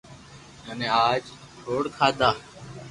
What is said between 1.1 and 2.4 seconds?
اکروڌ کادا